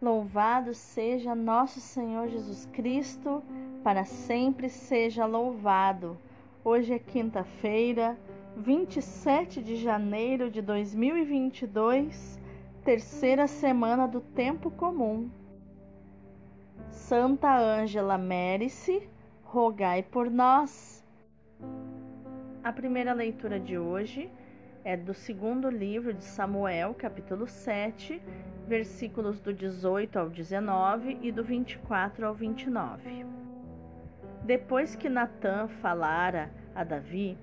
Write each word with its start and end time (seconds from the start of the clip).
Louvado 0.00 0.74
seja 0.74 1.34
nosso 1.34 1.80
Senhor 1.80 2.28
Jesus 2.28 2.66
Cristo, 2.66 3.42
para 3.82 4.04
sempre 4.04 4.68
seja 4.68 5.26
louvado. 5.26 6.16
Hoje 6.64 6.94
é 6.94 7.00
quinta-feira, 7.00 8.16
27 8.56 9.60
de 9.60 9.74
janeiro 9.74 10.52
de 10.52 10.62
2022, 10.62 12.38
terceira 12.84 13.48
semana 13.48 14.06
do 14.06 14.20
tempo 14.20 14.70
comum. 14.70 15.28
Santa 16.92 17.58
Ângela 17.58 18.16
Mérice, 18.16 19.02
rogai 19.42 20.04
por 20.04 20.30
nós. 20.30 21.04
A 22.62 22.72
primeira 22.72 23.12
leitura 23.12 23.58
de 23.58 23.76
hoje 23.76 24.30
é 24.88 24.96
do 24.96 25.12
segundo 25.12 25.68
livro 25.68 26.14
de 26.14 26.24
Samuel, 26.24 26.94
capítulo 26.94 27.46
7, 27.46 28.22
versículos 28.66 29.38
do 29.38 29.52
18 29.52 30.18
ao 30.18 30.30
19 30.30 31.18
e 31.20 31.30
do 31.30 31.44
24 31.44 32.26
ao 32.26 32.32
29. 32.32 33.26
Depois 34.44 34.96
que 34.96 35.10
Natã 35.10 35.68
falara 35.82 36.50
a 36.74 36.84
Davi, 36.84 37.36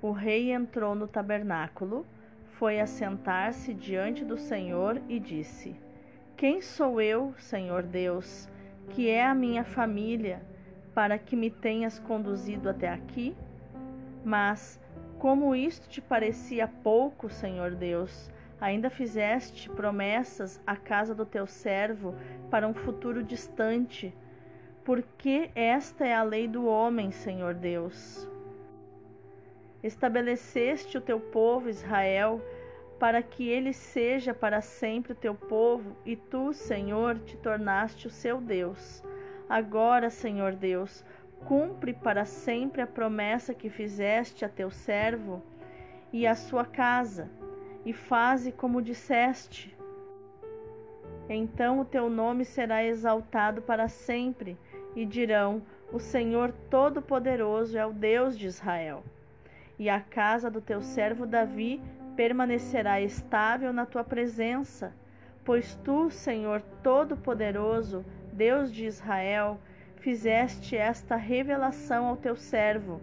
o 0.00 0.12
rei 0.12 0.52
entrou 0.52 0.94
no 0.94 1.08
tabernáculo, 1.08 2.06
foi 2.52 2.78
assentar-se 2.78 3.74
diante 3.74 4.24
do 4.24 4.38
Senhor 4.38 5.02
e 5.08 5.18
disse: 5.18 5.74
Quem 6.36 6.62
sou 6.62 7.00
eu, 7.00 7.34
Senhor 7.36 7.82
Deus, 7.82 8.48
que 8.90 9.10
é 9.10 9.26
a 9.26 9.34
minha 9.34 9.64
família, 9.64 10.40
para 10.94 11.18
que 11.18 11.34
me 11.34 11.50
tenhas 11.50 11.98
conduzido 11.98 12.68
até 12.68 12.88
aqui? 12.88 13.36
Mas 14.24 14.78
como 15.26 15.56
isto 15.56 15.88
te 15.88 16.00
parecia 16.00 16.68
pouco, 16.68 17.28
Senhor 17.28 17.74
Deus, 17.74 18.30
ainda 18.60 18.88
fizeste 18.88 19.68
promessas 19.68 20.62
à 20.64 20.76
casa 20.76 21.16
do 21.16 21.26
teu 21.26 21.48
servo 21.48 22.14
para 22.48 22.68
um 22.68 22.72
futuro 22.72 23.24
distante, 23.24 24.14
porque 24.84 25.50
esta 25.52 26.06
é 26.06 26.14
a 26.14 26.22
lei 26.22 26.46
do 26.46 26.64
homem, 26.64 27.10
Senhor 27.10 27.54
Deus. 27.54 28.30
Estabeleceste 29.82 30.96
o 30.96 31.00
teu 31.00 31.18
povo 31.18 31.68
Israel 31.68 32.40
para 32.96 33.20
que 33.20 33.48
ele 33.48 33.72
seja 33.72 34.32
para 34.32 34.60
sempre 34.60 35.10
o 35.10 35.16
teu 35.16 35.34
povo, 35.34 35.96
e 36.04 36.14
tu, 36.14 36.52
Senhor, 36.52 37.18
te 37.18 37.36
tornaste 37.38 38.06
o 38.06 38.10
seu 38.10 38.40
Deus. 38.40 39.02
Agora, 39.48 40.08
Senhor 40.08 40.54
Deus, 40.54 41.04
Cumpre 41.44 41.92
para 41.92 42.24
sempre 42.24 42.82
a 42.82 42.86
promessa 42.86 43.54
que 43.54 43.70
fizeste 43.70 44.44
a 44.44 44.48
teu 44.48 44.70
servo 44.70 45.42
e 46.12 46.26
a 46.26 46.34
sua 46.34 46.64
casa, 46.64 47.28
e 47.84 47.92
faze 47.92 48.50
como 48.50 48.82
disseste. 48.82 49.76
Então 51.28 51.80
o 51.80 51.84
teu 51.84 52.08
nome 52.08 52.44
será 52.44 52.84
exaltado 52.84 53.62
para 53.62 53.88
sempre, 53.88 54.56
e 54.94 55.04
dirão: 55.04 55.62
O 55.92 55.98
Senhor 55.98 56.52
Todo-Poderoso 56.70 57.76
é 57.76 57.84
o 57.84 57.92
Deus 57.92 58.36
de 58.36 58.46
Israel. 58.46 59.04
E 59.78 59.90
a 59.90 60.00
casa 60.00 60.50
do 60.50 60.60
teu 60.60 60.80
servo 60.80 61.26
Davi 61.26 61.80
permanecerá 62.16 63.00
estável 63.00 63.72
na 63.72 63.84
tua 63.84 64.02
presença, 64.02 64.92
pois 65.44 65.74
tu, 65.84 66.10
Senhor 66.10 66.62
Todo-Poderoso, 66.82 68.04
Deus 68.32 68.72
de 68.72 68.86
Israel, 68.86 69.60
fizeste 69.96 70.76
esta 70.76 71.16
revelação 71.16 72.06
ao 72.06 72.16
teu 72.16 72.36
servo: 72.36 73.00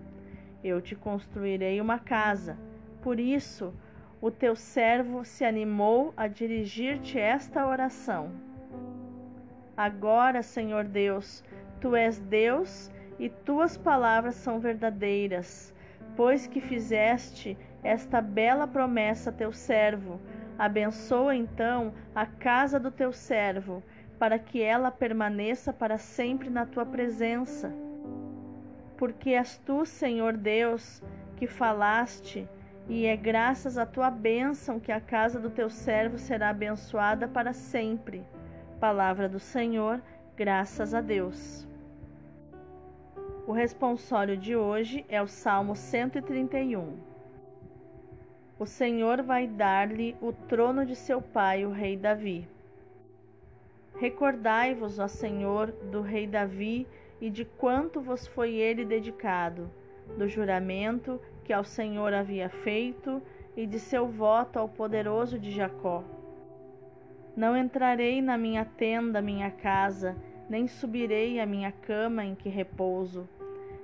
Eu 0.64 0.82
te 0.82 0.96
construirei 0.96 1.82
uma 1.82 2.00
casa. 2.00 2.58
Por 3.02 3.20
isso, 3.20 3.74
o 4.22 4.32
teu 4.32 4.56
servo 4.56 5.26
se 5.26 5.44
animou 5.44 6.14
a 6.16 6.28
dirigir-te 6.28 7.20
esta 7.20 7.68
oração. 7.68 8.32
Agora, 9.76 10.42
Senhor 10.42 10.86
Deus, 10.86 11.44
tu 11.82 11.96
és 11.96 12.20
Deus 12.20 12.90
e 13.20 13.28
tuas 13.28 13.76
palavras 13.76 14.36
são 14.36 14.60
verdadeiras, 14.60 15.74
pois 16.16 16.48
que 16.48 16.62
fizeste 16.62 17.58
esta 17.84 18.22
bela 18.22 18.66
promessa 18.66 19.30
a 19.30 19.34
teu 19.34 19.52
servo. 19.52 20.22
Abençoa 20.58 21.36
então 21.36 21.94
a 22.16 22.26
casa 22.26 22.80
do 22.80 22.92
teu 22.92 23.12
servo 23.12 23.84
para 24.24 24.40
que 24.40 24.62
ela 24.62 24.90
permaneça 24.90 25.74
para 25.74 25.98
sempre 25.98 26.50
na 26.50 26.66
tua 26.66 26.86
presença. 26.86 27.74
Porque 28.96 29.32
és 29.32 29.58
tu, 29.58 29.86
Senhor 29.86 30.38
Deus, 30.38 31.04
que 31.36 31.46
falaste, 31.46 32.48
e 32.88 33.06
é 33.06 33.18
graças 33.18 33.78
à 33.78 33.86
tua 33.86 34.10
bênção 34.10 34.80
que 34.80 34.94
a 34.94 35.02
casa 35.02 35.42
do 35.42 35.50
teu 35.50 35.70
servo 35.70 36.18
será 36.18 36.52
abençoada 36.52 37.28
para 37.28 37.52
sempre. 37.52 38.26
Palavra 38.80 39.28
do 39.28 39.42
Senhor, 39.42 40.02
graças 40.38 40.94
a 40.94 41.02
Deus. 41.02 41.68
O 43.46 43.52
responsório 43.52 44.38
de 44.38 44.56
hoje 44.56 45.06
é 45.10 45.22
o 45.22 45.28
Salmo 45.28 45.76
131. 45.76 46.98
O 48.58 48.66
Senhor 48.66 49.22
vai 49.22 49.48
dar-lhe 49.48 50.16
o 50.22 50.32
trono 50.32 50.86
de 50.86 50.96
seu 50.96 51.22
pai, 51.22 51.66
o 51.66 51.72
rei 51.72 51.98
Davi. 51.98 52.53
Recordai-vos, 54.04 55.00
ó 55.00 55.08
Senhor, 55.08 55.72
do 55.72 56.02
rei 56.02 56.28
Davi 56.28 56.86
e 57.22 57.30
de 57.30 57.46
quanto 57.46 58.02
vos 58.02 58.28
foi 58.28 58.56
ele 58.56 58.84
dedicado, 58.84 59.72
do 60.18 60.28
juramento 60.28 61.22
que 61.46 61.54
ao 61.54 61.64
Senhor 61.64 62.14
havia 62.14 62.50
feito 62.50 63.22
e 63.56 63.66
de 63.66 63.80
seu 63.80 64.06
voto 64.06 64.60
ao 64.60 64.68
poderoso 64.68 65.40
de 65.40 65.52
Jacó. 65.52 66.04
Não 67.34 67.56
entrarei 67.56 68.22
na 68.22 68.38
minha 68.38 68.66
tenda, 68.66 69.22
minha 69.22 69.50
casa, 69.50 70.18
nem 70.50 70.68
subirei 70.68 71.40
à 71.40 71.46
minha 71.46 71.72
cama 71.72 72.26
em 72.26 72.36
que 72.36 72.50
repouso. 72.50 73.26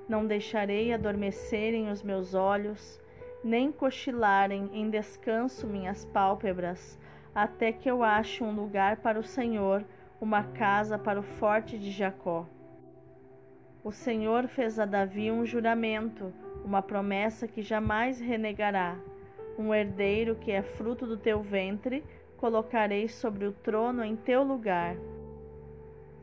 Não 0.06 0.26
deixarei 0.26 0.92
adormecerem 0.92 1.90
os 1.90 2.02
meus 2.02 2.34
olhos, 2.34 3.00
nem 3.42 3.72
cochilarem 3.72 4.68
em 4.74 4.90
descanso 4.90 5.66
minhas 5.66 6.04
pálpebras, 6.04 6.98
até 7.34 7.72
que 7.72 7.90
eu 7.90 8.02
ache 8.02 8.44
um 8.44 8.54
lugar 8.54 8.98
para 8.98 9.18
o 9.18 9.24
Senhor 9.24 9.82
uma 10.20 10.44
casa 10.44 10.98
para 10.98 11.18
o 11.18 11.22
forte 11.22 11.78
de 11.78 11.90
Jacó. 11.90 12.46
O 13.82 13.90
Senhor 13.90 14.46
fez 14.48 14.78
a 14.78 14.84
Davi 14.84 15.30
um 15.30 15.46
juramento, 15.46 16.30
uma 16.62 16.82
promessa 16.82 17.48
que 17.48 17.62
jamais 17.62 18.20
renegará. 18.20 18.98
Um 19.58 19.74
herdeiro 19.74 20.36
que 20.36 20.52
é 20.52 20.60
fruto 20.60 21.06
do 21.06 21.16
teu 21.16 21.40
ventre, 21.40 22.04
colocarei 22.36 23.08
sobre 23.08 23.46
o 23.46 23.52
trono 23.52 24.04
em 24.04 24.14
teu 24.14 24.42
lugar. 24.42 24.96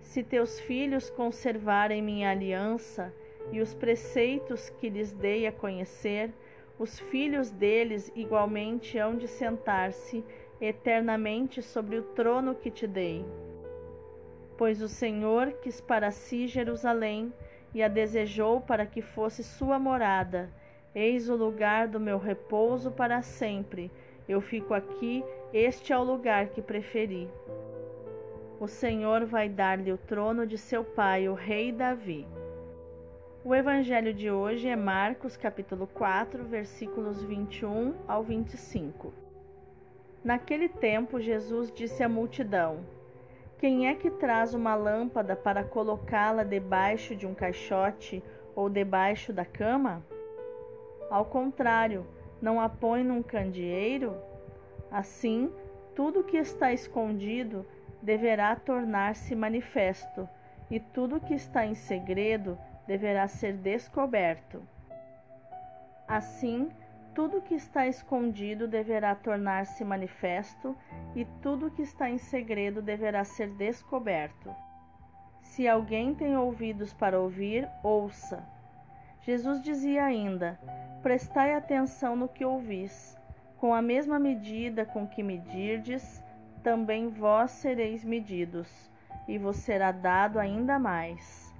Se 0.02 0.24
teus 0.24 0.60
filhos 0.60 1.10
conservarem 1.10 2.02
minha 2.02 2.30
aliança 2.30 3.12
e 3.52 3.60
os 3.60 3.74
preceitos 3.74 4.70
que 4.70 4.90
lhes 4.90 5.12
dei 5.12 5.48
a 5.48 5.52
conhecer, 5.52 6.32
os 6.78 7.00
filhos 7.00 7.50
deles 7.50 8.12
igualmente 8.16 9.00
hão 9.00 9.16
de 9.18 9.28
sentar-se 9.28 10.24
eternamente 10.62 11.64
sobre 11.64 11.98
o 11.98 12.04
trono 12.04 12.54
que 12.54 12.70
te 12.70 12.86
dei. 12.86 13.26
Pois 14.58 14.82
o 14.82 14.88
Senhor 14.88 15.52
quis 15.62 15.80
para 15.80 16.10
si 16.10 16.48
Jerusalém 16.48 17.32
e 17.76 17.84
a 17.84 17.88
desejou 17.88 18.60
para 18.60 18.88
que 18.88 19.04
fosse 19.04 19.44
sua 19.44 19.78
morada. 19.78 20.50
Eis 20.96 21.30
o 21.30 21.36
lugar 21.36 21.88
do 21.88 22.00
meu 22.00 22.18
repouso 22.18 22.90
para 22.90 23.22
sempre. 23.22 23.92
Eu 24.28 24.42
fico 24.42 24.74
aqui, 24.74 25.24
este 25.54 25.94
é 25.94 25.98
o 25.98 26.04
lugar 26.04 26.48
que 26.48 26.62
preferi. 26.62 27.30
O 28.60 28.68
Senhor 28.68 29.26
vai 29.26 29.48
dar-lhe 29.48 29.92
o 29.94 29.98
trono 29.98 30.48
de 30.48 30.58
seu 30.58 30.84
pai, 30.84 31.30
o 31.30 31.36
rei 31.36 31.72
Davi. 31.72 32.26
O 33.46 33.54
evangelho 33.54 34.12
de 34.12 34.32
hoje 34.32 34.68
é 34.68 34.76
Marcos, 34.76 35.38
capítulo 35.38 35.86
4, 35.86 36.44
versículos 36.46 37.22
21 37.22 37.94
ao 38.08 38.24
25. 38.24 39.14
Naquele 40.24 40.68
tempo, 40.68 41.22
Jesus 41.22 41.72
disse 41.72 42.02
à 42.04 42.10
multidão: 42.10 42.97
quem 43.60 43.88
é 43.88 43.96
que 43.96 44.12
traz 44.12 44.54
uma 44.54 44.76
lâmpada 44.76 45.36
para 45.36 45.64
colocá-la 45.64 46.44
debaixo 46.44 47.16
de 47.16 47.26
um 47.26 47.34
caixote 47.34 48.24
ou 48.56 48.70
debaixo 48.70 49.34
da 49.34 49.46
cama? 49.46 50.06
Ao 51.10 51.26
contrário, 51.26 52.06
não 52.42 52.62
a 52.62 52.70
põe 52.70 53.04
num 53.04 53.24
candeeiro? 53.24 54.16
Assim, 54.92 55.52
tudo 55.96 56.24
que 56.24 56.38
está 56.38 56.72
escondido 56.72 57.66
deverá 58.02 58.56
tornar-se 58.56 59.36
manifesto, 59.36 60.30
e 60.70 60.80
tudo 60.80 61.20
que 61.20 61.34
está 61.34 61.66
em 61.66 61.74
segredo 61.74 62.58
deverá 62.86 63.28
ser 63.28 63.54
descoberto. 63.54 64.62
Assim, 66.08 66.70
tudo 67.18 67.42
que 67.42 67.56
está 67.56 67.88
escondido 67.88 68.68
deverá 68.68 69.16
tornar-se 69.16 69.84
manifesto, 69.84 70.78
e 71.16 71.26
tudo 71.42 71.72
que 71.72 71.82
está 71.82 72.08
em 72.08 72.20
segredo 72.20 72.80
deverá 72.80 73.24
ser 73.24 73.50
descoberto. 73.56 74.54
Se 75.42 75.68
alguém 75.68 76.14
tem 76.14 76.38
ouvidos 76.38 76.94
para 76.94 77.20
ouvir, 77.20 77.68
ouça. 77.82 78.48
Jesus 79.22 79.64
dizia 79.64 80.06
ainda: 80.06 80.60
Prestai 81.02 81.56
atenção 81.56 82.16
no 82.16 82.28
que 82.30 82.46
ouvis. 82.46 83.18
Com 83.58 83.74
a 83.74 83.82
mesma 83.82 84.20
medida 84.20 84.86
com 84.86 85.08
que 85.08 85.24
medirdes, 85.24 86.24
também 86.62 87.10
vós 87.10 87.50
sereis 87.50 88.06
medidos, 88.06 88.92
e 89.28 89.40
vos 89.40 89.56
será 89.56 89.92
dado 89.92 90.38
ainda 90.38 90.78
mais. 90.78 91.52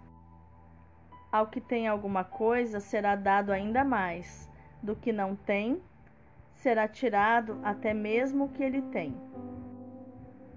Ao 1.32 1.48
que 1.48 1.60
tem 1.60 1.88
alguma 1.88 2.24
coisa 2.24 2.80
será 2.80 3.16
dado 3.16 3.52
ainda 3.52 3.84
mais, 3.84 4.48
do 4.88 4.96
que 4.96 5.12
não 5.12 5.36
tem, 5.36 5.82
será 6.56 6.88
tirado 6.88 7.60
até 7.62 7.94
mesmo 7.94 8.46
o 8.46 8.50
que 8.50 8.64
ele 8.64 8.82
tem. 8.84 9.14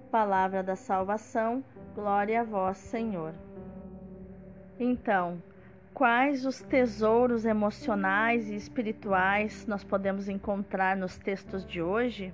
Palavra 0.09 0.63
da 0.63 0.77
salvação, 0.77 1.61
glória 1.93 2.39
a 2.39 2.43
vós, 2.45 2.77
Senhor. 2.77 3.33
Então, 4.79 5.43
quais 5.93 6.45
os 6.45 6.61
tesouros 6.61 7.43
emocionais 7.43 8.49
e 8.49 8.55
espirituais 8.55 9.67
nós 9.67 9.83
podemos 9.83 10.29
encontrar 10.29 10.95
nos 10.95 11.17
textos 11.17 11.65
de 11.65 11.81
hoje? 11.81 12.33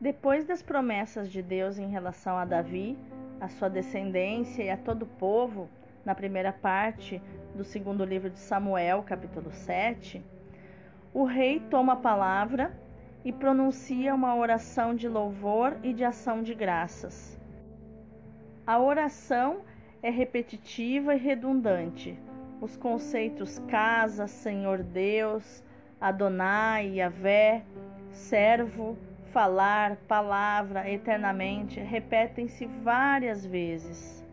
Depois 0.00 0.46
das 0.46 0.62
promessas 0.62 1.30
de 1.30 1.42
Deus 1.42 1.78
em 1.78 1.90
relação 1.90 2.38
a 2.38 2.46
Davi, 2.46 2.96
a 3.38 3.48
sua 3.48 3.68
descendência 3.68 4.62
e 4.62 4.70
a 4.70 4.78
todo 4.78 5.02
o 5.02 5.06
povo, 5.06 5.68
na 6.06 6.14
primeira 6.14 6.54
parte 6.54 7.20
do 7.54 7.64
segundo 7.64 8.02
livro 8.02 8.30
de 8.30 8.38
Samuel, 8.38 9.02
capítulo 9.02 9.52
7, 9.52 10.24
o 11.12 11.24
rei 11.24 11.60
toma 11.70 11.94
a 11.94 11.96
palavra 11.96 12.72
e 13.24 13.32
pronuncia 13.32 14.14
uma 14.14 14.36
oração 14.36 14.94
de 14.94 15.08
louvor 15.08 15.76
e 15.82 15.92
de 15.92 16.04
ação 16.04 16.42
de 16.42 16.54
graças. 16.54 17.38
A 18.66 18.78
oração 18.78 19.60
é 20.02 20.10
repetitiva 20.10 21.14
e 21.14 21.18
redundante. 21.18 22.18
Os 22.60 22.76
conceitos 22.76 23.58
casa, 23.68 24.26
Senhor 24.26 24.82
Deus, 24.82 25.64
Adonai, 26.00 26.96
Yahvé, 26.96 27.64
servo, 28.12 28.96
falar, 29.32 29.96
palavra, 30.08 30.90
eternamente 30.90 31.80
repetem-se 31.80 32.66
várias 32.66 33.44
vezes. 33.44 34.24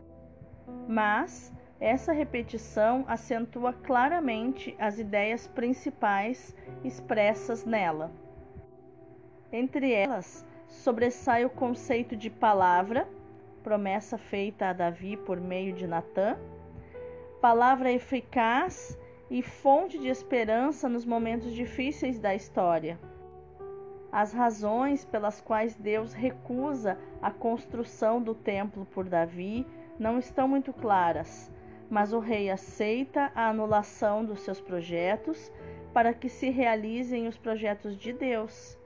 Mas 0.88 1.52
essa 1.80 2.12
repetição 2.12 3.04
acentua 3.06 3.72
claramente 3.72 4.74
as 4.78 4.98
ideias 4.98 5.46
principais 5.46 6.56
expressas 6.82 7.64
nela. 7.64 8.10
Entre 9.52 9.92
elas, 9.92 10.44
sobressai 10.68 11.44
o 11.44 11.50
conceito 11.50 12.16
de 12.16 12.30
palavra, 12.30 13.06
promessa 13.62 14.16
feita 14.16 14.68
a 14.68 14.72
Davi 14.72 15.16
por 15.16 15.40
meio 15.40 15.72
de 15.74 15.86
Natã, 15.86 16.38
palavra 17.40 17.92
eficaz 17.92 18.98
e 19.30 19.42
fonte 19.42 19.98
de 19.98 20.08
esperança 20.08 20.88
nos 20.88 21.04
momentos 21.04 21.52
difíceis 21.52 22.18
da 22.18 22.34
história. 22.34 22.98
As 24.10 24.32
razões 24.32 25.04
pelas 25.04 25.40
quais 25.40 25.74
Deus 25.74 26.14
recusa 26.14 26.96
a 27.20 27.30
construção 27.30 28.22
do 28.22 28.34
templo 28.34 28.86
por 28.86 29.04
Davi 29.04 29.66
não 29.98 30.18
estão 30.18 30.48
muito 30.48 30.72
claras, 30.72 31.50
mas 31.90 32.12
o 32.12 32.18
rei 32.18 32.50
aceita 32.50 33.30
a 33.34 33.48
anulação 33.48 34.24
dos 34.24 34.40
seus 34.40 34.60
projetos 34.60 35.52
para 35.92 36.12
que 36.12 36.28
se 36.28 36.50
realizem 36.50 37.26
os 37.26 37.36
projetos 37.36 37.96
de 37.96 38.12
Deus. 38.12 38.78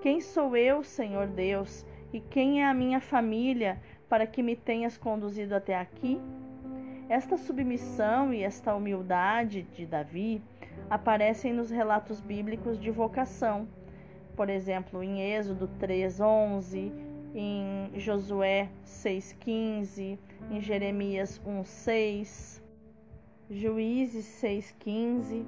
Quem 0.00 0.20
sou 0.20 0.56
eu, 0.56 0.82
Senhor 0.82 1.26
Deus, 1.26 1.86
e 2.12 2.20
quem 2.20 2.62
é 2.62 2.66
a 2.66 2.74
minha 2.74 3.00
família 3.00 3.80
para 4.08 4.26
que 4.26 4.42
me 4.42 4.54
tenhas 4.54 4.96
conduzido 4.96 5.54
até 5.54 5.76
aqui? 5.76 6.20
Esta 7.08 7.36
submissão 7.36 8.32
e 8.32 8.42
esta 8.42 8.74
humildade 8.74 9.62
de 9.74 9.84
Davi 9.84 10.40
aparecem 10.88 11.52
nos 11.52 11.70
relatos 11.70 12.20
bíblicos 12.20 12.78
de 12.78 12.90
vocação. 12.90 13.68
Por 14.36 14.48
exemplo, 14.48 15.02
em 15.02 15.20
Êxodo 15.20 15.68
3:11, 15.78 16.92
em 17.34 17.90
Josué 17.98 18.68
6:15, 18.84 20.18
em 20.50 20.60
Jeremias 20.60 21.40
1:6, 21.44 22.62
Juízes 23.50 24.24
6:15. 24.24 25.44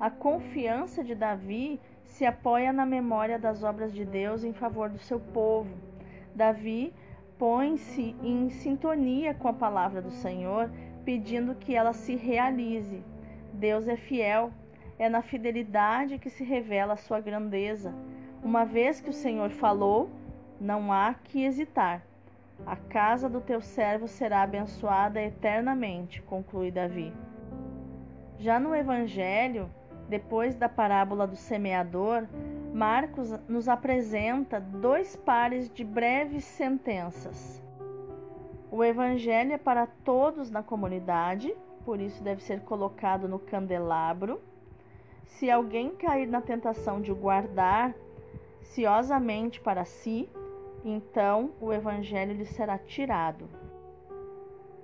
A 0.00 0.10
confiança 0.10 1.04
de 1.04 1.14
Davi 1.14 1.78
se 2.04 2.24
apoia 2.24 2.72
na 2.72 2.86
memória 2.86 3.38
das 3.38 3.62
obras 3.62 3.92
de 3.92 4.04
Deus 4.04 4.42
em 4.42 4.52
favor 4.52 4.88
do 4.88 4.98
seu 4.98 5.20
povo. 5.20 5.74
Davi 6.34 6.92
põe-se 7.38 8.14
em 8.22 8.48
sintonia 8.50 9.34
com 9.34 9.48
a 9.48 9.52
palavra 9.52 10.00
do 10.00 10.10
Senhor, 10.10 10.70
pedindo 11.04 11.54
que 11.54 11.74
ela 11.74 11.92
se 11.92 12.16
realize. 12.16 13.02
Deus 13.52 13.86
é 13.86 13.96
fiel, 13.96 14.50
é 14.98 15.08
na 15.08 15.22
fidelidade 15.22 16.18
que 16.18 16.30
se 16.30 16.42
revela 16.42 16.94
a 16.94 16.96
sua 16.96 17.20
grandeza. 17.20 17.94
Uma 18.42 18.64
vez 18.64 19.00
que 19.00 19.10
o 19.10 19.12
Senhor 19.12 19.50
falou, 19.50 20.10
não 20.60 20.92
há 20.92 21.14
que 21.14 21.44
hesitar. 21.44 22.02
A 22.66 22.76
casa 22.76 23.28
do 23.28 23.40
teu 23.40 23.60
servo 23.60 24.06
será 24.06 24.42
abençoada 24.42 25.20
eternamente, 25.20 26.22
conclui 26.22 26.70
Davi. 26.70 27.12
Já 28.38 28.60
no 28.60 28.74
Evangelho, 28.74 29.68
depois 30.08 30.54
da 30.54 30.68
parábola 30.68 31.26
do 31.26 31.36
semeador, 31.36 32.26
Marcos 32.74 33.30
nos 33.48 33.68
apresenta 33.68 34.60
dois 34.60 35.14
pares 35.14 35.72
de 35.72 35.84
breves 35.84 36.44
sentenças. 36.44 37.62
O 38.68 38.82
evangelho 38.82 39.52
é 39.52 39.58
para 39.58 39.86
todos 39.86 40.50
na 40.50 40.60
comunidade, 40.60 41.54
por 41.84 42.00
isso 42.00 42.20
deve 42.20 42.42
ser 42.42 42.62
colocado 42.62 43.28
no 43.28 43.38
candelabro. 43.38 44.40
Se 45.24 45.48
alguém 45.48 45.94
cair 45.94 46.26
na 46.26 46.40
tentação 46.40 47.00
de 47.00 47.12
guardar 47.12 47.94
ciosamente 48.62 49.60
para 49.60 49.84
si, 49.84 50.28
então 50.84 51.52
o 51.60 51.72
evangelho 51.72 52.34
lhe 52.34 52.44
será 52.44 52.76
tirado. 52.76 53.48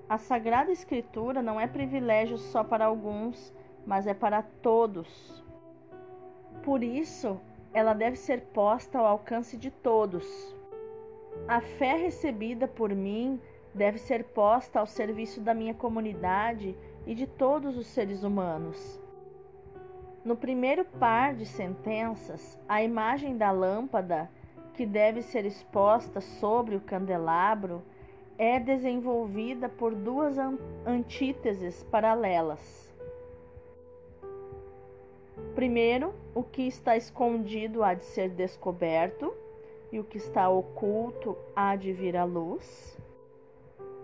A 0.09 0.17
Sagrada 0.17 0.73
Escritura 0.73 1.43
não 1.43 1.61
é 1.61 1.67
privilégio 1.67 2.39
só 2.39 2.65
para 2.65 2.87
alguns, 2.87 3.55
mas 3.87 4.07
é 4.07 4.15
para 4.15 4.43
todos. 4.43 5.45
Por 6.63 6.83
isso, 6.83 7.39
ela 7.73 7.93
deve 7.93 8.17
ser 8.17 8.41
posta 8.41 8.99
ao 8.99 9.07
alcance 9.07 9.57
de 9.57 9.71
todos. 9.71 10.27
A 11.47 11.61
fé 11.61 11.95
recebida 11.95 12.67
por 12.67 12.93
mim 12.95 13.41
deve 13.75 13.99
ser 13.99 14.25
posta 14.25 14.81
ao 14.81 14.87
serviço 14.87 15.41
da 15.41 15.55
minha 15.55 15.75
comunidade 15.75 16.77
e 17.07 17.15
de 17.15 17.27
todos 17.27 17.77
os 17.77 17.87
seres 17.87 18.25
humanos. 18.25 19.01
No 20.25 20.37
primeiro 20.37 20.85
par 20.85 21.35
de 21.35 21.47
sentenças, 21.47 22.59
a 22.69 22.83
imagem 22.83 23.37
da 23.37 23.51
lâmpada 23.51 24.29
que 24.75 24.87
deve 24.87 25.23
ser 25.23 25.45
exposta 25.45 26.21
sobre 26.21 26.77
o 26.77 26.81
candelabro 26.81 27.83
é 28.39 28.59
desenvolvida 28.59 29.69
por 29.69 29.95
duas 29.95 30.37
antíteses 30.87 31.83
paralelas. 31.85 32.91
Primeiro, 35.55 36.15
o 36.35 36.43
que 36.43 36.67
está 36.67 36.97
escondido 36.97 37.83
há 37.83 37.95
de 37.95 38.05
ser 38.05 38.31
descoberto, 38.31 39.35
e 39.93 39.99
o 39.99 40.05
que 40.05 40.19
está 40.19 40.49
oculto 40.49 41.37
há 41.55 41.75
de 41.75 41.93
vir 41.93 42.17
à 42.17 42.25
luz. 42.25 42.97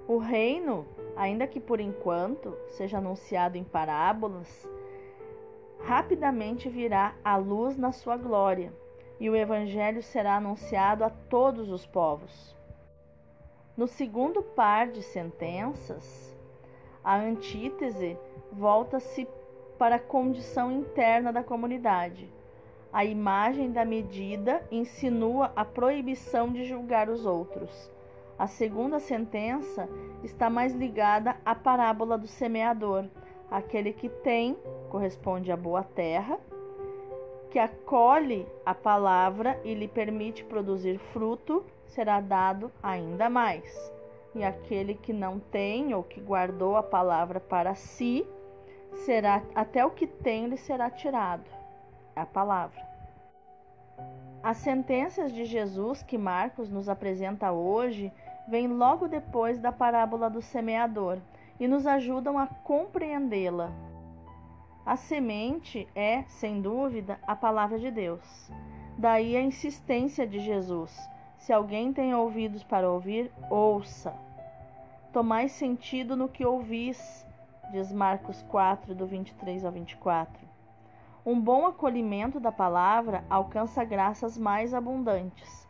O 0.08 0.18
reino, 0.18 0.86
ainda 1.16 1.46
que 1.46 1.60
por 1.60 1.80
enquanto 1.80 2.56
seja 2.68 2.98
anunciado 2.98 3.56
em 3.56 3.64
parábolas, 3.64 4.68
rapidamente 5.80 6.68
virá 6.68 7.14
à 7.24 7.36
luz 7.36 7.76
na 7.76 7.92
sua 7.92 8.16
glória, 8.16 8.72
e 9.18 9.30
o 9.30 9.36
evangelho 9.36 10.02
será 10.02 10.36
anunciado 10.36 11.04
a 11.04 11.10
todos 11.10 11.70
os 11.70 11.86
povos. 11.86 12.54
No 13.76 13.86
segundo 13.86 14.42
par 14.42 14.88
de 14.88 15.02
sentenças, 15.02 16.34
a 17.04 17.16
antítese 17.16 18.18
volta-se 18.52 19.28
para 19.78 19.96
a 19.96 20.00
condição 20.00 20.72
interna 20.72 21.32
da 21.32 21.42
comunidade. 21.42 22.28
A 22.92 23.04
imagem 23.04 23.70
da 23.70 23.84
medida 23.84 24.62
insinua 24.70 25.52
a 25.54 25.64
proibição 25.64 26.50
de 26.50 26.64
julgar 26.64 27.10
os 27.10 27.26
outros. 27.26 27.90
A 28.38 28.46
segunda 28.46 28.98
sentença 28.98 29.88
está 30.22 30.48
mais 30.48 30.74
ligada 30.74 31.36
à 31.44 31.54
parábola 31.54 32.16
do 32.16 32.26
semeador. 32.26 33.04
Aquele 33.50 33.92
que 33.92 34.08
tem 34.08 34.56
corresponde 34.88 35.52
à 35.52 35.56
boa 35.56 35.82
terra, 35.82 36.38
que 37.50 37.58
acolhe 37.58 38.46
a 38.64 38.74
palavra 38.74 39.60
e 39.64 39.74
lhe 39.74 39.88
permite 39.88 40.44
produzir 40.44 40.98
fruto, 41.12 41.64
será 41.86 42.20
dado 42.20 42.70
ainda 42.82 43.30
mais. 43.30 43.92
E 44.34 44.44
aquele 44.44 44.94
que 44.94 45.12
não 45.12 45.38
tem 45.38 45.94
ou 45.94 46.02
que 46.02 46.20
guardou 46.20 46.76
a 46.76 46.82
palavra 46.82 47.40
para 47.40 47.74
si, 47.74 48.26
será 49.04 49.42
até 49.54 49.84
o 49.84 49.90
que 49.90 50.06
tem 50.06 50.46
lhe 50.46 50.56
será 50.56 50.90
tirado. 50.90 51.44
É 52.14 52.20
a 52.20 52.26
palavra. 52.26 52.80
As 54.42 54.58
sentenças 54.58 55.32
de 55.32 55.44
Jesus 55.44 56.02
que 56.02 56.18
Marcos 56.18 56.70
nos 56.70 56.88
apresenta 56.88 57.52
hoje 57.52 58.12
vêm 58.46 58.68
logo 58.68 59.08
depois 59.08 59.58
da 59.58 59.72
parábola 59.72 60.30
do 60.30 60.40
semeador 60.40 61.18
e 61.58 61.66
nos 61.66 61.86
ajudam 61.86 62.38
a 62.38 62.46
compreendê-la. 62.46 63.72
A 64.86 64.94
semente 64.94 65.88
é, 65.96 66.22
sem 66.28 66.62
dúvida, 66.62 67.18
a 67.26 67.34
palavra 67.34 67.76
de 67.76 67.90
Deus. 67.90 68.48
Daí 68.96 69.36
a 69.36 69.42
insistência 69.42 70.24
de 70.24 70.38
Jesus: 70.38 70.96
Se 71.38 71.52
alguém 71.52 71.92
tem 71.92 72.14
ouvidos 72.14 72.62
para 72.62 72.88
ouvir, 72.88 73.32
ouça. 73.50 74.14
Tomai 75.12 75.48
sentido 75.48 76.16
no 76.16 76.28
que 76.28 76.46
ouvis, 76.46 77.26
diz 77.72 77.92
Marcos 77.92 78.42
4, 78.44 78.94
do 78.94 79.08
23 79.08 79.64
ao 79.64 79.72
24. 79.72 80.46
Um 81.26 81.40
bom 81.40 81.66
acolhimento 81.66 82.38
da 82.38 82.52
palavra 82.52 83.24
alcança 83.28 83.82
graças 83.82 84.38
mais 84.38 84.72
abundantes. 84.72 85.66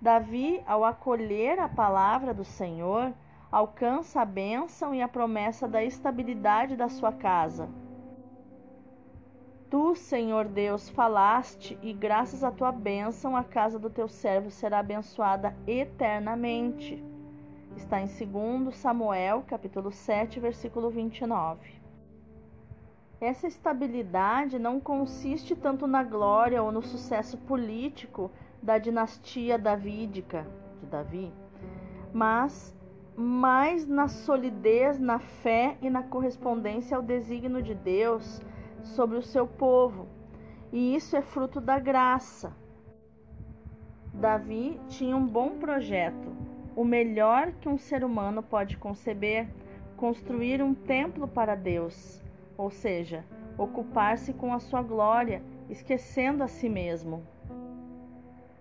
Davi, 0.00 0.62
ao 0.68 0.84
acolher 0.84 1.58
a 1.58 1.68
palavra 1.68 2.32
do 2.32 2.44
Senhor, 2.44 3.12
alcança 3.50 4.20
a 4.20 4.24
bênção 4.24 4.94
e 4.94 5.02
a 5.02 5.08
promessa 5.08 5.66
da 5.66 5.82
estabilidade 5.82 6.76
da 6.76 6.88
sua 6.88 7.10
casa. 7.12 7.68
Tu, 9.72 9.96
Senhor 9.96 10.48
Deus, 10.48 10.90
falaste, 10.90 11.78
e 11.80 11.94
graças 11.94 12.44
à 12.44 12.50
tua 12.50 12.70
bênção 12.70 13.34
a 13.34 13.42
casa 13.42 13.78
do 13.78 13.88
teu 13.88 14.06
servo 14.06 14.50
será 14.50 14.80
abençoada 14.80 15.56
eternamente. 15.66 17.02
Está 17.74 17.98
em 17.98 18.04
2 18.04 18.76
Samuel, 18.76 19.42
capítulo 19.46 19.90
7, 19.90 20.38
versículo 20.38 20.90
29. 20.90 21.72
Essa 23.18 23.46
estabilidade 23.46 24.58
não 24.58 24.78
consiste 24.78 25.56
tanto 25.56 25.86
na 25.86 26.04
glória 26.04 26.62
ou 26.62 26.70
no 26.70 26.82
sucesso 26.82 27.38
político 27.38 28.30
da 28.62 28.76
dinastia 28.76 29.58
davídica 29.58 30.46
de 30.80 30.86
Davi, 30.86 31.32
mas 32.12 32.76
mais 33.16 33.86
na 33.86 34.06
solidez, 34.06 35.00
na 35.00 35.18
fé 35.18 35.78
e 35.80 35.88
na 35.88 36.02
correspondência 36.02 36.94
ao 36.94 37.02
desígnio 37.02 37.62
de 37.62 37.74
Deus 37.74 38.38
sobre 38.82 39.16
o 39.16 39.22
seu 39.22 39.46
povo. 39.46 40.08
E 40.72 40.94
isso 40.94 41.16
é 41.16 41.22
fruto 41.22 41.60
da 41.60 41.78
graça. 41.78 42.52
Davi 44.12 44.80
tinha 44.88 45.16
um 45.16 45.26
bom 45.26 45.58
projeto, 45.58 46.28
o 46.76 46.84
melhor 46.84 47.52
que 47.52 47.68
um 47.68 47.78
ser 47.78 48.04
humano 48.04 48.42
pode 48.42 48.76
conceber, 48.76 49.48
construir 49.96 50.62
um 50.62 50.74
templo 50.74 51.26
para 51.26 51.54
Deus 51.54 52.22
ou 52.56 52.70
seja, 52.70 53.24
ocupar-se 53.56 54.32
com 54.32 54.52
a 54.52 54.60
sua 54.60 54.82
glória, 54.82 55.42
esquecendo 55.68 56.42
a 56.42 56.48
si 56.48 56.68
mesmo. 56.68 57.26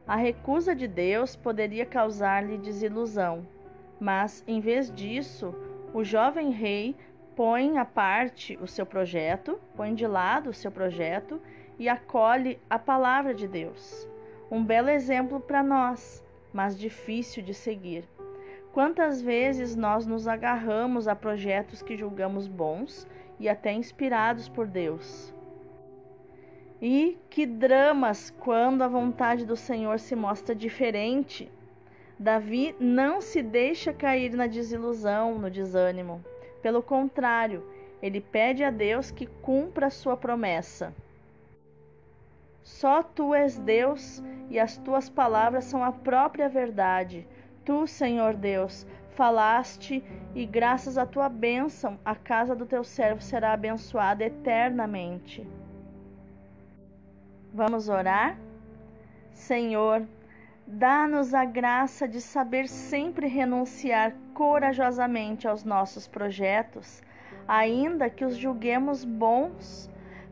A 0.07 0.15
recusa 0.15 0.75
de 0.75 0.87
Deus 0.87 1.35
poderia 1.35 1.85
causar-lhe 1.85 2.57
desilusão, 2.57 3.45
mas, 3.99 4.43
em 4.47 4.59
vez 4.59 4.91
disso, 4.91 5.53
o 5.93 6.03
jovem 6.03 6.51
rei 6.51 6.95
põe 7.35 7.77
à 7.77 7.85
parte 7.85 8.57
o 8.61 8.67
seu 8.67 8.85
projeto, 8.85 9.59
põe 9.75 9.93
de 9.93 10.05
lado 10.05 10.49
o 10.49 10.53
seu 10.53 10.71
projeto 10.71 11.41
e 11.79 11.87
acolhe 11.87 12.59
a 12.69 12.77
palavra 12.77 13.33
de 13.33 13.47
Deus. 13.47 14.07
Um 14.49 14.63
belo 14.63 14.89
exemplo 14.89 15.39
para 15.39 15.63
nós, 15.63 16.23
mas 16.53 16.77
difícil 16.77 17.41
de 17.41 17.53
seguir. 17.53 18.03
Quantas 18.73 19.21
vezes 19.21 19.75
nós 19.75 20.05
nos 20.05 20.27
agarramos 20.27 21.07
a 21.07 21.15
projetos 21.15 21.81
que 21.81 21.97
julgamos 21.97 22.47
bons 22.47 23.07
e 23.39 23.49
até 23.49 23.73
inspirados 23.73 24.47
por 24.47 24.67
Deus. 24.67 25.33
E 26.81 27.17
que 27.29 27.45
dramas 27.45 28.29
quando 28.39 28.81
a 28.81 28.87
vontade 28.87 29.45
do 29.45 29.55
Senhor 29.55 29.99
se 29.99 30.15
mostra 30.15 30.55
diferente. 30.55 31.51
Davi 32.17 32.75
não 32.79 33.19
se 33.19 33.41
deixa 33.41 33.91
cair 33.91 34.33
na 34.33 34.47
desilusão, 34.47 35.37
no 35.37 35.49
desânimo. 35.49 36.23
Pelo 36.61 36.81
contrário, 36.81 37.63
ele 38.01 38.21
pede 38.21 38.63
a 38.63 38.69
Deus 38.69 39.11
que 39.11 39.25
cumpra 39.25 39.87
a 39.87 39.91
sua 39.91 40.17
promessa. 40.17 40.93
Só 42.63 43.01
tu 43.03 43.33
és 43.33 43.57
Deus 43.57 44.21
e 44.49 44.59
as 44.59 44.77
tuas 44.77 45.09
palavras 45.09 45.65
são 45.65 45.83
a 45.83 45.91
própria 45.91 46.47
verdade. 46.47 47.27
Tu, 47.65 47.87
Senhor 47.87 48.33
Deus, 48.33 48.87
falaste, 49.15 50.03
e 50.33 50.45
graças 50.45 50.97
à 50.97 51.05
tua 51.05 51.29
bênção, 51.29 51.99
a 52.05 52.15
casa 52.15 52.55
do 52.55 52.65
teu 52.65 52.83
servo 52.83 53.21
será 53.21 53.53
abençoada 53.53 54.23
eternamente. 54.23 55.47
Vamos 57.53 57.89
orar? 57.89 58.37
Senhor, 59.33 60.07
dá-nos 60.71 61.33
a 61.33 61.43
graça 61.43 62.07
de 62.07 62.21
saber 62.21 62.67
sempre 62.67 63.27
renunciar 63.27 64.15
corajosamente 64.33 65.45
aos 65.45 65.65
nossos 65.65 66.07
projetos, 66.07 67.03
ainda 67.45 68.09
que 68.09 68.23
os 68.23 68.37
julguemos 68.37 69.03
bons, 69.03 69.89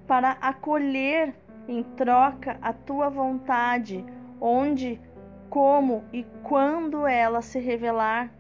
para 0.08 0.38
acolher 0.42 1.36
em 1.68 1.84
troca 1.84 2.58
a 2.62 2.72
tua 2.72 3.10
vontade, 3.10 4.04
onde, 4.40 5.00
como 5.50 6.06
e 6.14 6.24
quando 6.42 7.06
ela 7.06 7.42
se 7.42 7.60
revelar. 7.60 8.32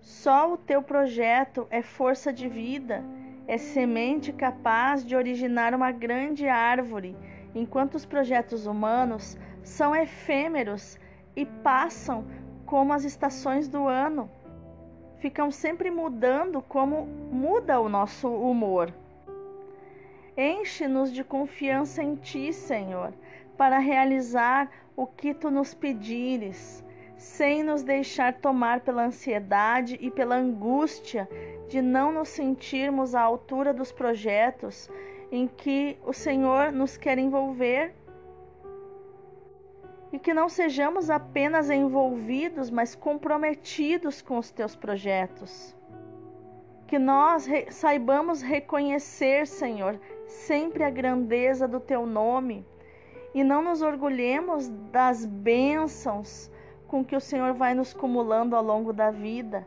Só 0.00 0.52
o 0.52 0.56
teu 0.56 0.82
projeto 0.82 1.66
é 1.68 1.82
força 1.82 2.32
de 2.32 2.48
vida, 2.48 3.04
é 3.48 3.58
semente 3.58 4.32
capaz 4.32 5.04
de 5.04 5.16
originar 5.16 5.74
uma 5.74 5.90
grande 5.90 6.48
árvore, 6.48 7.16
enquanto 7.54 7.96
os 7.96 8.06
projetos 8.06 8.66
humanos 8.66 9.36
são 9.62 9.94
efêmeros 9.94 10.98
e 11.34 11.46
passam 11.46 12.24
como 12.66 12.92
as 12.92 13.04
estações 13.04 13.68
do 13.68 13.86
ano. 13.86 14.30
Ficam 15.18 15.50
sempre 15.50 15.90
mudando 15.90 16.60
como 16.62 17.06
muda 17.06 17.80
o 17.80 17.88
nosso 17.88 18.28
humor. 18.28 18.92
Enche-nos 20.36 21.12
de 21.12 21.22
confiança 21.22 22.02
em 22.02 22.16
ti, 22.16 22.52
Senhor, 22.52 23.12
para 23.56 23.78
realizar 23.78 24.70
o 24.96 25.06
que 25.06 25.32
tu 25.34 25.50
nos 25.50 25.74
pedires 25.74 26.84
sem 27.22 27.62
nos 27.62 27.84
deixar 27.84 28.34
tomar 28.34 28.80
pela 28.80 29.04
ansiedade 29.04 29.96
e 30.00 30.10
pela 30.10 30.34
angústia 30.34 31.28
de 31.68 31.80
não 31.80 32.10
nos 32.10 32.28
sentirmos 32.28 33.14
à 33.14 33.20
altura 33.20 33.72
dos 33.72 33.92
projetos 33.92 34.90
em 35.30 35.46
que 35.46 35.96
o 36.04 36.12
Senhor 36.12 36.72
nos 36.72 36.96
quer 36.96 37.18
envolver. 37.18 37.94
E 40.12 40.18
que 40.18 40.34
não 40.34 40.48
sejamos 40.48 41.08
apenas 41.08 41.70
envolvidos, 41.70 42.70
mas 42.70 42.94
comprometidos 42.94 44.20
com 44.20 44.38
os 44.38 44.50
teus 44.50 44.76
projetos. 44.76 45.74
Que 46.86 46.98
nós 46.98 47.46
re 47.46 47.70
saibamos 47.70 48.42
reconhecer, 48.42 49.46
Senhor, 49.46 49.98
sempre 50.26 50.84
a 50.84 50.90
grandeza 50.90 51.66
do 51.66 51.80
teu 51.80 52.04
nome 52.04 52.66
e 53.34 53.42
não 53.42 53.62
nos 53.62 53.80
orgulhemos 53.80 54.68
das 54.90 55.24
bênçãos 55.24 56.50
com 56.86 57.04
que 57.04 57.16
o 57.16 57.20
Senhor 57.20 57.54
vai 57.54 57.72
nos 57.72 57.94
cumulando 57.94 58.54
ao 58.54 58.62
longo 58.62 58.92
da 58.92 59.10
vida, 59.10 59.66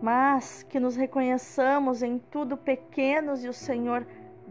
mas 0.00 0.62
que 0.62 0.78
nos 0.78 0.94
reconheçamos 0.94 2.02
em 2.02 2.18
tudo 2.18 2.56
pequenos 2.56 3.44
e 3.44 3.48
o 3.48 3.52
Senhor 3.52 4.06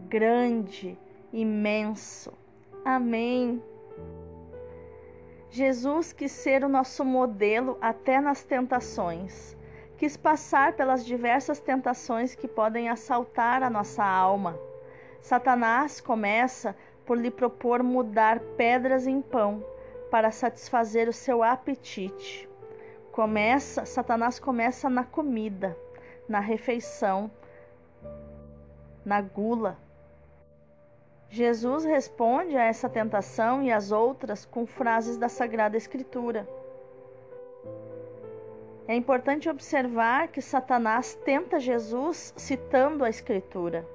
grande, 0.08 0.98
imenso. 1.32 2.32
Amém. 2.84 3.62
Jesus 5.52 6.14
quis 6.14 6.32
ser 6.32 6.64
o 6.64 6.68
nosso 6.68 7.04
modelo 7.04 7.76
até 7.78 8.22
nas 8.22 8.42
tentações. 8.42 9.54
Quis 9.98 10.16
passar 10.16 10.72
pelas 10.72 11.04
diversas 11.04 11.60
tentações 11.60 12.34
que 12.34 12.48
podem 12.48 12.88
assaltar 12.88 13.62
a 13.62 13.68
nossa 13.68 14.02
alma. 14.02 14.58
Satanás 15.20 16.00
começa 16.00 16.74
por 17.04 17.18
lhe 17.18 17.30
propor 17.30 17.82
mudar 17.82 18.40
pedras 18.56 19.06
em 19.06 19.20
pão 19.20 19.62
para 20.10 20.30
satisfazer 20.30 21.06
o 21.06 21.12
seu 21.12 21.42
apetite. 21.42 22.48
Começa, 23.12 23.84
Satanás 23.84 24.40
começa 24.40 24.88
na 24.88 25.04
comida, 25.04 25.76
na 26.26 26.40
refeição, 26.40 27.30
na 29.04 29.20
gula. 29.20 29.76
Jesus 31.32 31.86
responde 31.86 32.58
a 32.58 32.64
essa 32.64 32.90
tentação 32.90 33.62
e 33.62 33.72
às 33.72 33.90
outras 33.90 34.44
com 34.44 34.66
frases 34.66 35.16
da 35.16 35.30
Sagrada 35.30 35.78
Escritura. 35.78 36.46
É 38.86 38.94
importante 38.94 39.48
observar 39.48 40.28
que 40.28 40.42
Satanás 40.42 41.14
tenta 41.24 41.58
Jesus 41.58 42.34
citando 42.36 43.02
a 43.02 43.08
Escritura. 43.08 43.88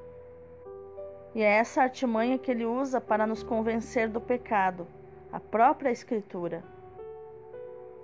E 1.36 1.44
é 1.44 1.60
essa 1.60 1.84
artimanha 1.84 2.40
que 2.40 2.50
ele 2.50 2.66
usa 2.66 3.00
para 3.00 3.28
nos 3.28 3.44
convencer 3.44 4.10
do 4.10 4.20
pecado 4.20 4.88
a 5.32 5.40
própria 5.40 5.92
Escritura. 5.92 6.64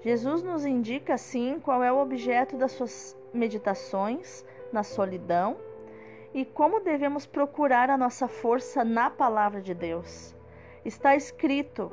Jesus 0.01 0.43
nos 0.43 0.63
indica, 0.63 1.15
assim, 1.15 1.59
qual 1.59 1.81
é 1.83 1.91
o 1.91 1.97
objeto 1.97 2.55
das 2.55 2.73
suas 2.73 3.17
meditações 3.33 4.45
na 4.71 4.83
solidão 4.83 5.57
e 6.33 6.43
como 6.43 6.79
devemos 6.79 7.25
procurar 7.25 7.89
a 7.89 7.97
nossa 7.97 8.27
força 8.27 8.83
na 8.83 9.09
palavra 9.09 9.61
de 9.61 9.73
Deus. 9.73 10.35
Está 10.83 11.15
escrito, 11.15 11.91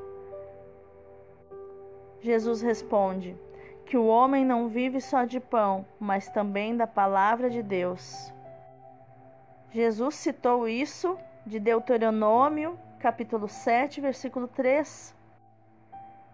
Jesus 2.21 2.63
responde, 2.63 3.37
que 3.85 3.97
o 3.97 4.07
homem 4.07 4.45
não 4.45 4.69
vive 4.69 5.01
só 5.01 5.25
de 5.25 5.41
pão, 5.41 5.85
mas 5.99 6.29
também 6.29 6.77
da 6.77 6.87
palavra 6.87 7.51
de 7.51 7.63
Deus. 7.63 8.33
Jesus 9.71 10.15
citou 10.15 10.69
isso 10.69 11.19
de 11.45 11.59
Deuteronômio, 11.59 12.79
capítulo 12.99 13.49
7, 13.49 14.01
versículo 14.01 14.47
3. 14.49 15.15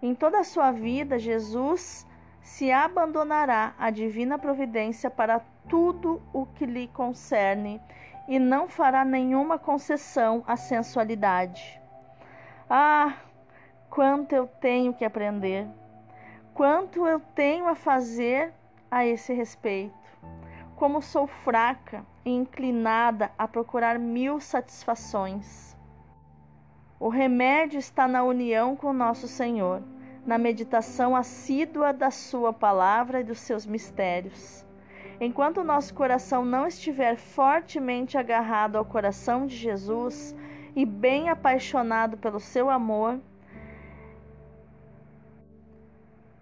Em 0.03 0.15
toda 0.15 0.41
a 0.41 0.45
sua 0.45 0.71
vida, 0.71 1.19
Jesus 1.19 2.07
se 2.43 2.71
abandonará 2.71 3.75
à 3.79 3.91
divina 3.91 4.39
providência 4.39 5.11
para 5.11 5.41
tudo 5.69 6.23
o 6.33 6.47
que 6.47 6.67
lhe 6.67 6.89
concerne 6.89 7.81
e 8.29 8.39
não 8.39 8.69
fará 8.69 9.05
nenhuma 9.05 9.59
concessão 9.59 10.43
à 10.47 10.57
sensualidade. 10.57 11.81
Ah, 12.69 13.15
quanto 13.89 14.33
eu 14.35 14.47
tenho 14.47 14.93
que 14.93 15.05
aprender! 15.05 15.67
Quanto 16.53 17.07
eu 17.07 17.21
tenho 17.21 17.69
a 17.69 17.75
fazer 17.75 18.53
a 18.91 19.07
esse 19.07 19.33
respeito! 19.33 19.95
Como 20.75 21.01
sou 21.01 21.27
fraca 21.27 22.05
e 22.25 22.31
inclinada 22.31 23.31
a 23.39 23.47
procurar 23.47 23.99
mil 23.99 24.41
satisfações. 24.41 25.77
O 26.99 27.09
remédio 27.09 27.79
está 27.79 28.09
na 28.09 28.25
união 28.25 28.75
com 28.75 28.93
nosso 28.93 29.29
Senhor, 29.29 29.83
na 30.27 30.37
meditação 30.37 31.15
assídua 31.15 31.93
da 31.93 32.11
Sua 32.11 32.53
palavra 32.53 33.21
e 33.21 33.25
dos 33.25 33.39
seus 33.39 33.65
mistérios. 33.65 34.66
Enquanto 35.21 35.65
nosso 35.65 35.95
coração 35.95 36.45
não 36.45 36.67
estiver 36.67 37.17
fortemente 37.17 38.19
agarrado 38.19 38.77
ao 38.77 38.85
coração 38.85 39.47
de 39.47 39.57
Jesus 39.57 40.37
e 40.75 40.85
bem 40.85 41.31
apaixonado 41.31 42.19
pelo 42.19 42.39
seu 42.39 42.69
amor, 42.69 43.19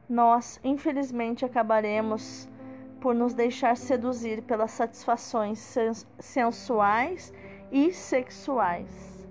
nós, 0.09 0.61
infelizmente, 0.65 1.45
acabaremos 1.45 2.49
por 3.01 3.15
nos 3.15 3.33
deixar 3.33 3.77
seduzir 3.77 4.43
pelas 4.43 4.73
satisfações 4.73 5.77
sensuais 6.19 7.33
e 7.71 7.93
sexuais. 7.93 9.29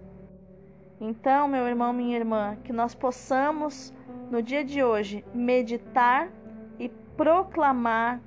Então, 1.02 1.50
meu 1.50 1.68
irmão, 1.68 1.92
minha 1.92 2.16
irmã, 2.16 2.56
que 2.64 2.72
nós 2.72 2.96
possamos 2.96 3.94
no 4.32 4.42
dia 4.42 4.64
de 4.64 4.82
hoje 4.82 5.26
meditar 5.34 6.30
e 6.80 6.88
proclamar 7.18 8.22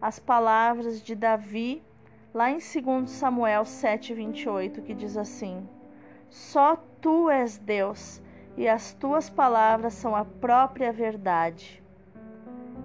as 0.00 0.18
palavras 0.18 1.02
de 1.02 1.14
Davi 1.14 1.82
lá 2.32 2.50
em 2.50 2.58
2 2.58 3.10
Samuel 3.10 3.64
7:28, 3.64 4.82
que 4.82 4.94
diz 4.94 5.16
assim: 5.16 5.68
Só 6.28 6.76
tu 7.00 7.28
és 7.28 7.58
Deus, 7.58 8.22
e 8.56 8.68
as 8.68 8.92
tuas 8.94 9.28
palavras 9.28 9.94
são 9.94 10.14
a 10.14 10.24
própria 10.24 10.92
verdade. 10.92 11.82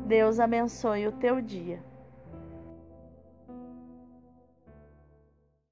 Deus 0.06 0.40
abençoe 0.40 1.08
o 1.08 1.12
teu 1.12 1.42
dia. 1.42 1.84